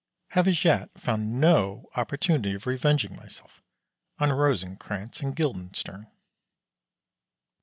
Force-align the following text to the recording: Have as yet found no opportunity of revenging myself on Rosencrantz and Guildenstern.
Have 0.29 0.47
as 0.47 0.65
yet 0.65 0.89
found 0.99 1.39
no 1.39 1.85
opportunity 1.95 2.55
of 2.55 2.65
revenging 2.65 3.15
myself 3.15 3.61
on 4.17 4.31
Rosencrantz 4.31 5.19
and 5.21 5.35
Guildenstern. 5.35 6.07